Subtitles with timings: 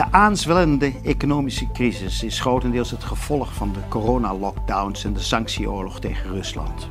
[0.00, 6.30] De aanzwellende economische crisis is grotendeels het gevolg van de coronalockdowns en de sanctieoorlog tegen
[6.30, 6.88] Rusland.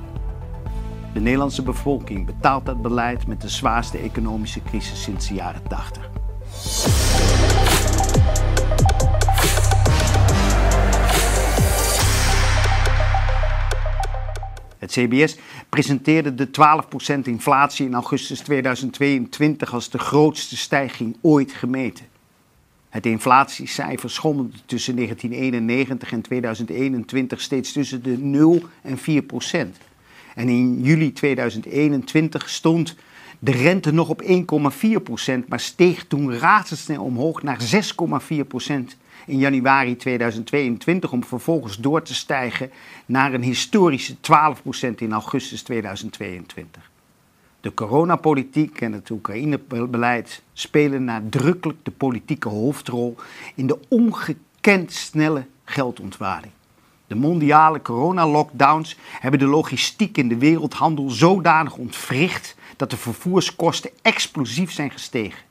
[1.13, 6.09] De Nederlandse bevolking betaalt dat beleid met de zwaarste economische crisis sinds de jaren 80.
[14.77, 15.37] Het CBS
[15.69, 22.05] presenteerde de 12% inflatie in augustus 2022 als de grootste stijging ooit gemeten.
[22.89, 29.77] Het inflatiecijfer schommelde tussen 1991 en 2021 steeds tussen de 0 en 4 procent.
[30.35, 32.95] En in juli 2021 stond
[33.39, 37.59] de rente nog op 1,4 procent, maar steeg toen razendsnel omhoog naar
[38.31, 42.71] 6,4 procent in januari 2022 om vervolgens door te stijgen
[43.05, 44.17] naar een historische 12%
[44.95, 46.89] in augustus 2022.
[47.61, 53.15] De coronapolitiek en het Oekraïnebeleid spelen nadrukkelijk de politieke hoofdrol
[53.55, 56.53] in de ongekend snelle geldontwaarding.
[57.07, 64.71] De mondiale coronalockdowns hebben de logistiek in de wereldhandel zodanig ontwricht dat de vervoerskosten explosief
[64.71, 65.43] zijn gestegen.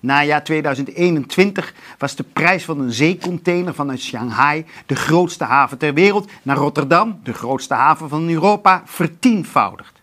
[0.00, 6.30] Najaar 2021 was de prijs van een zeecontainer vanuit Shanghai, de grootste haven ter wereld,
[6.42, 9.95] naar Rotterdam, de grootste haven van Europa, vertienvoudigd.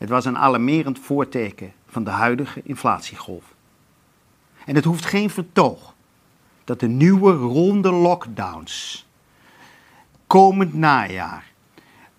[0.00, 3.44] Het was een alarmerend voorteken van de huidige inflatiegolf.
[4.64, 5.94] En het hoeft geen vertoog
[6.64, 9.06] dat de nieuwe ronde lockdowns
[10.26, 11.52] komend najaar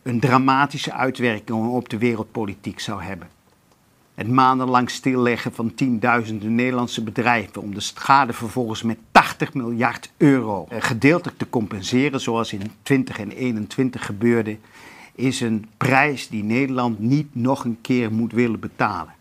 [0.03, 3.29] een dramatische uitwerking op de wereldpolitiek zou hebben.
[4.13, 10.65] Het maandenlang stilleggen van tienduizenden Nederlandse bedrijven om de schade vervolgens met 80 miljard euro
[10.69, 14.57] eh, gedeeltelijk te compenseren, zoals in 20 en 21 gebeurde,
[15.15, 19.13] is een prijs die Nederland niet nog een keer moet willen betalen.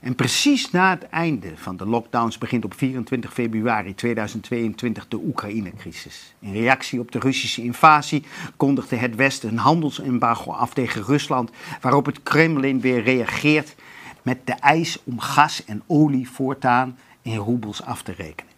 [0.00, 6.34] En precies na het einde van de lockdowns begint op 24 februari 2022 de Oekraïne-crisis.
[6.38, 8.24] In reactie op de Russische invasie
[8.56, 13.74] kondigde het Westen een handelsembargo af tegen Rusland, waarop het Kremlin weer reageert
[14.22, 18.49] met de eis om gas en olie voortaan in roebels af te rekenen.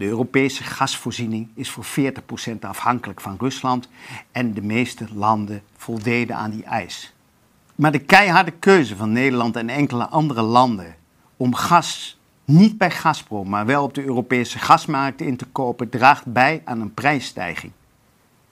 [0.00, 3.88] De Europese gasvoorziening is voor 40% afhankelijk van Rusland
[4.32, 7.14] en de meeste landen voldeden aan die eis.
[7.74, 10.96] Maar de keiharde keuze van Nederland en enkele andere landen
[11.36, 16.24] om gas niet bij Gazprom, maar wel op de Europese gasmarkt in te kopen, draagt
[16.24, 17.72] bij aan een prijsstijging.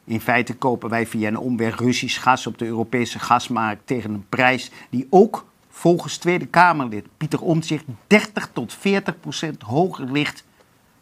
[0.05, 4.29] In feite kopen wij via een omweg Russisch gas op de Europese gasmarkt tegen een
[4.29, 10.47] prijs die ook volgens Tweede Kamerlid Pieter Omtzigt 30 tot 40 procent hoger ligt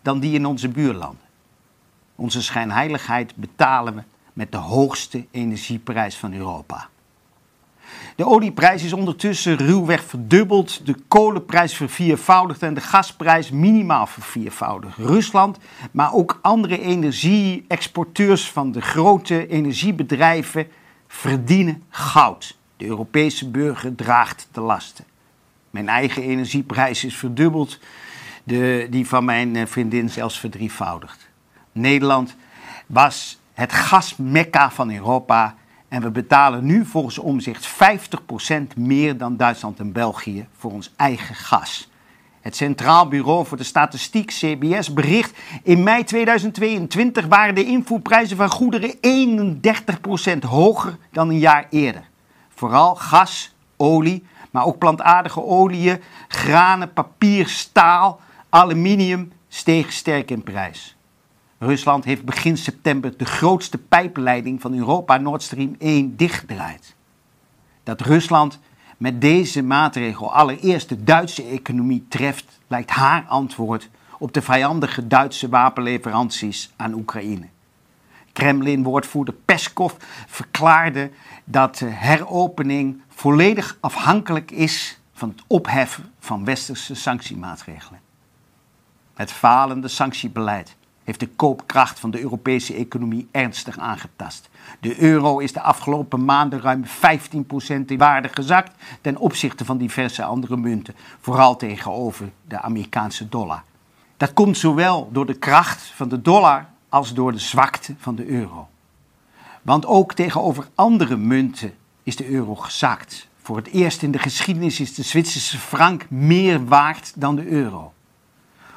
[0.07, 1.27] dan die in onze buurlanden.
[2.15, 4.03] Onze schijnheiligheid betalen we
[4.33, 6.89] met de hoogste energieprijs van Europa.
[8.17, 14.97] De olieprijs is ondertussen ruwweg verdubbeld, de kolenprijs verviervoudigd en de gasprijs minimaal verviervoudigd.
[14.97, 15.59] Rusland,
[15.91, 20.69] maar ook andere energie-exporteurs van de grote energiebedrijven
[21.07, 22.57] verdienen goud.
[22.77, 25.05] De Europese burger draagt de lasten.
[25.71, 27.79] Mijn eigen energieprijs is verdubbeld,
[28.47, 31.29] de, die van mijn eh, vriendin zelfs verdrievoudigd.
[31.73, 32.37] Nederland
[32.87, 35.55] was het gasmekka van Europa
[35.89, 41.35] en we betalen nu volgens omzicht 50% meer dan Duitsland en België voor ons eigen
[41.35, 41.91] gas.
[42.41, 48.49] Het Centraal Bureau voor de Statistiek, CBS, bericht in mei 2022 waren de invoerprijzen van
[48.49, 48.95] goederen
[50.37, 52.03] 31% hoger dan een jaar eerder.
[52.55, 58.21] Vooral gas, olie, maar ook plantaardige oliën, granen, papier, staal,
[58.57, 60.97] aluminium stegen sterk in prijs.
[61.59, 66.95] Rusland heeft begin september de grootste pijpleiding van Europa, Nord Stream 1, dichtgedraaid.
[67.83, 68.59] Dat Rusland
[68.97, 75.49] met deze maatregel allereerst de Duitse economie treft, lijkt haar antwoord op de vijandige Duitse
[75.49, 77.47] wapenleveranties aan Oekraïne.
[78.33, 79.93] Kremlin-woordvoerder Peskov
[80.27, 81.11] verklaarde
[81.45, 88.05] dat de heropening volledig afhankelijk is van het opheffen van westerse sanctiemaatregelen.
[89.17, 94.49] Het falende sanctiebeleid heeft de koopkracht van de Europese economie ernstig aangetast.
[94.81, 96.89] De euro is de afgelopen maanden ruim 15%
[97.87, 103.63] in waarde gezakt ten opzichte van diverse andere munten, vooral tegenover de Amerikaanse dollar.
[104.17, 108.27] Dat komt zowel door de kracht van de dollar als door de zwakte van de
[108.27, 108.69] euro.
[109.63, 113.29] Want ook tegenover andere munten is de euro gezakt.
[113.43, 117.93] Voor het eerst in de geschiedenis is de Zwitserse frank meer waard dan de euro.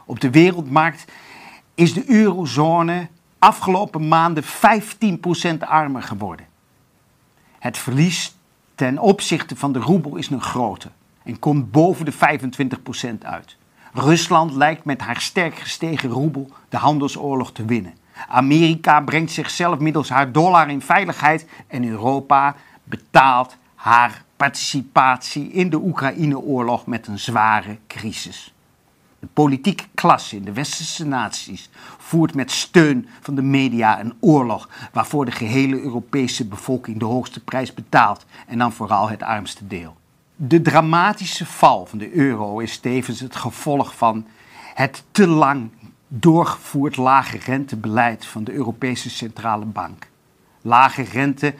[0.09, 1.05] Op de wereldmarkt
[1.75, 3.07] is de eurozone
[3.39, 4.47] afgelopen maanden 15%
[5.59, 6.45] armer geworden.
[7.59, 8.35] Het verlies
[8.75, 10.91] ten opzichte van de roebel is nog groter
[11.23, 12.17] en komt boven de 25%
[13.21, 13.57] uit.
[13.93, 17.93] Rusland lijkt met haar sterk gestegen roebel de handelsoorlog te winnen.
[18.27, 25.77] Amerika brengt zichzelf middels haar dollar in veiligheid en Europa betaalt haar participatie in de
[25.77, 28.53] Oekraïne-oorlog met een zware crisis.
[29.19, 34.69] De politieke klasse in de westerse naties voert met steun van de media een oorlog
[34.91, 39.97] waarvoor de gehele Europese bevolking de hoogste prijs betaalt en dan vooral het armste deel.
[40.35, 44.25] De dramatische val van de euro is tevens het gevolg van
[44.73, 45.69] het te lang
[46.07, 50.07] doorgevoerd lage rentebeleid van de Europese Centrale Bank.
[50.61, 51.53] Lage rente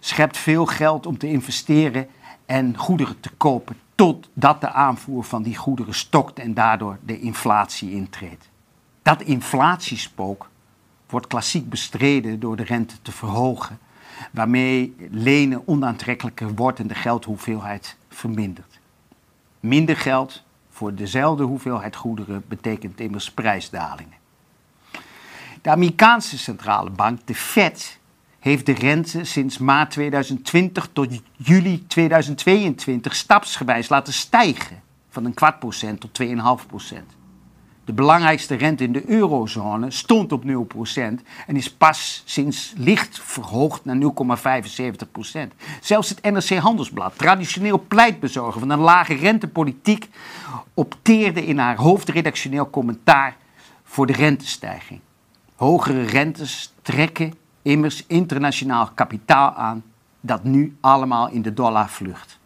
[0.00, 2.08] schept veel geld om te investeren
[2.46, 7.90] en goederen te kopen, totdat de aanvoer van die goederen stokt en daardoor de inflatie
[7.90, 8.48] intreedt.
[9.02, 10.48] Dat inflatiespook
[11.08, 13.78] wordt klassiek bestreden door de rente te verhogen,
[14.30, 18.80] waarmee lenen onaantrekkelijker wordt en de geldhoeveelheid vermindert.
[19.60, 24.18] Minder geld voor dezelfde hoeveelheid goederen betekent immers prijsdalingen.
[25.62, 27.98] De Amerikaanse centrale bank, de Fed,
[28.46, 35.58] heeft de rente sinds maart 2020 tot juli 2022 stapsgewijs laten stijgen van een kwart
[35.58, 37.16] procent tot 2,5 procent.
[37.84, 40.48] De belangrijkste rente in de eurozone stond op 0%
[41.46, 44.00] en is pas sinds licht verhoogd naar 0,75%.
[45.80, 50.08] Zelfs het NRC Handelsblad, traditioneel pleitbezorger van een lage rentepolitiek,
[50.74, 53.36] opteerde in haar hoofdredactioneel commentaar
[53.84, 55.00] voor de rentestijging.
[55.54, 59.84] Hogere rentes trekken immers internationaal kapitaal aan
[60.20, 62.38] dat nu allemaal in de dollar vlucht.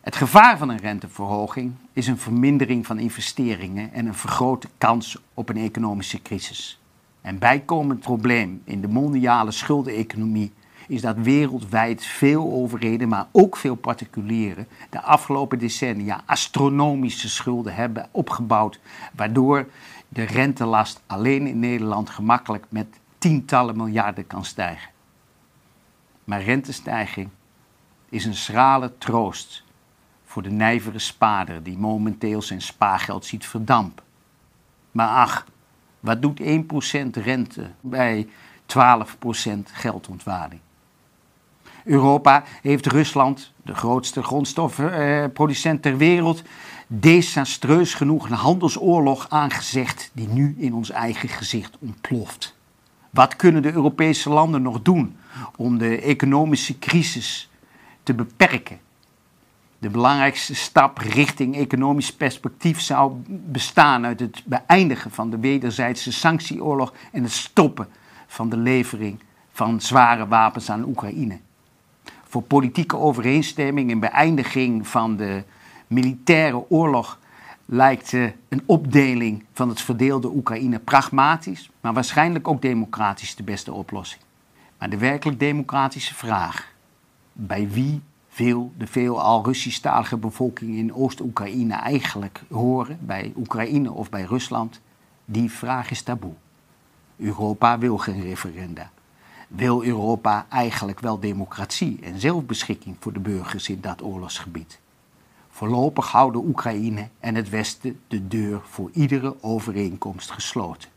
[0.00, 5.48] Het gevaar van een renteverhoging is een vermindering van investeringen en een vergrote kans op
[5.48, 6.80] een economische crisis.
[7.22, 10.52] Een bijkomend probleem in de mondiale schuldeneconomie
[10.88, 18.08] is dat wereldwijd veel overheden, maar ook veel particulieren, de afgelopen decennia astronomische schulden hebben
[18.10, 18.80] opgebouwd,
[19.14, 19.66] waardoor
[20.08, 22.86] de rentelast alleen in Nederland gemakkelijk met
[23.26, 24.90] tientallen miljarden kan stijgen.
[26.24, 27.28] Maar rentestijging
[28.08, 29.64] is een schrale troost
[30.24, 34.04] voor de nijvere spaarder die momenteel zijn spaargeld ziet verdampen.
[34.90, 35.46] Maar ach,
[36.00, 36.44] wat doet 1%
[37.10, 38.28] rente bij 12%
[39.72, 40.60] geldontwaarding?
[41.84, 46.42] Europa heeft Rusland, de grootste grondstoffenproducent ter wereld,
[46.86, 52.55] desastreus genoeg een handelsoorlog aangezegd die nu in ons eigen gezicht ontploft.
[53.16, 55.16] Wat kunnen de Europese landen nog doen
[55.56, 57.50] om de economische crisis
[58.02, 58.78] te beperken?
[59.78, 66.92] De belangrijkste stap richting economisch perspectief zou bestaan uit het beëindigen van de wederzijdse sanctieoorlog
[67.12, 67.88] en het stoppen
[68.26, 69.20] van de levering
[69.52, 71.38] van zware wapens aan Oekraïne.
[72.24, 75.44] Voor politieke overeenstemming en beëindiging van de
[75.86, 77.18] militaire oorlog
[77.66, 78.12] lijkt
[78.48, 84.22] een opdeling van het verdeelde Oekraïne pragmatisch, maar waarschijnlijk ook democratisch de beste oplossing.
[84.78, 86.72] Maar de werkelijk democratische vraag:
[87.32, 88.02] bij wie
[88.36, 92.98] wil de veelal Russisch-talige bevolking in Oost-Oekraïne eigenlijk horen?
[93.00, 94.80] Bij Oekraïne of bij Rusland?
[95.24, 96.34] Die vraag is taboe.
[97.16, 98.90] Europa wil geen referenda.
[99.48, 104.80] Wil Europa eigenlijk wel democratie en zelfbeschikking voor de burgers in dat oorlogsgebied?
[105.56, 110.88] Voorlopig houden Oekraïne en het Westen de deur voor iedere overeenkomst gesloten.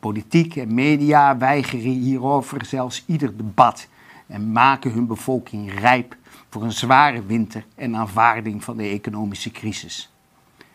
[0.00, 3.88] Politiek en media weigeren hierover zelfs ieder debat
[4.26, 6.16] en maken hun bevolking rijp
[6.48, 10.12] voor een zware winter en aanvaarding van de economische crisis.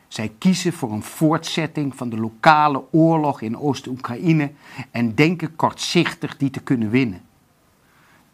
[0.07, 4.51] Zij kiezen voor een voortzetting van de lokale oorlog in Oost-Oekraïne
[4.91, 7.21] en denken kortzichtig die te kunnen winnen.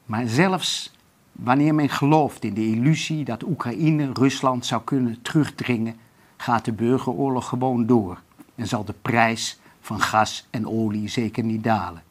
[0.06, 0.92] Maar zelfs
[1.32, 5.96] Wanneer men gelooft in de illusie dat Oekraïne Rusland zou kunnen terugdringen,
[6.38, 8.22] gaat de burgeroorlog gewoon door
[8.56, 12.04] en zal de prijs van gas en olie zeker niet dalen.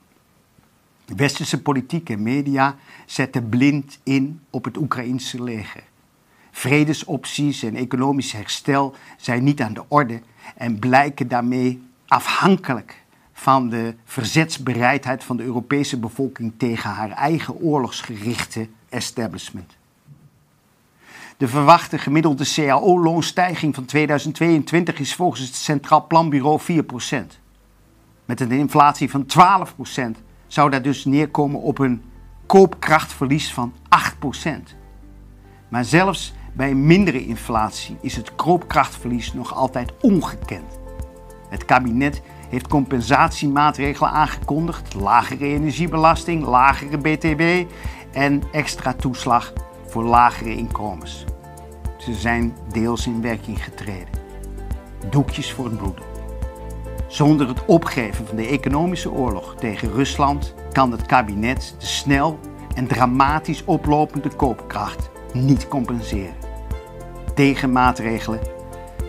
[1.04, 5.82] De westerse politiek en media zetten blind in op het Oekraïnse leger.
[6.50, 10.20] Vredesopties en economisch herstel zijn niet aan de orde
[10.56, 13.02] en blijken daarmee afhankelijk
[13.38, 19.76] van de verzetsbereidheid van de Europese bevolking tegen haar eigen oorlogsgerichte establishment.
[21.36, 27.14] De verwachte gemiddelde CAO-loonstijging van 2022 is volgens het Centraal Planbureau 4%.
[28.24, 29.26] Met een inflatie van
[30.16, 32.02] 12% zou dat dus neerkomen op een
[32.46, 33.72] koopkrachtverlies van
[34.48, 34.48] 8%.
[35.68, 40.78] Maar zelfs bij mindere inflatie is het koopkrachtverlies nog altijd ongekend.
[41.48, 47.42] Het kabinet heeft compensatiemaatregelen aangekondigd: lagere energiebelasting, lagere BTW
[48.12, 49.52] en extra toeslag
[49.86, 51.24] voor lagere inkomens.
[51.96, 54.16] Ze zijn deels in werking getreden.
[55.10, 56.04] doekjes voor het bloeden.
[57.08, 62.38] Zonder het opgeven van de economische oorlog tegen Rusland kan het kabinet de snel
[62.74, 66.34] en dramatisch oplopende koopkracht niet compenseren.
[67.34, 68.40] Tegenmaatregelen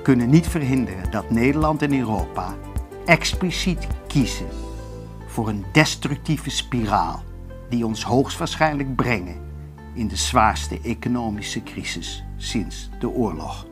[0.04, 2.56] kunnen niet verhinderen dat Nederland en Europa
[3.10, 4.48] expliciet kiezen
[5.28, 7.24] voor een destructieve spiraal
[7.70, 9.42] die ons hoogstwaarschijnlijk brengen
[9.94, 13.66] in de zwaarste economische crisis sinds de oorlog.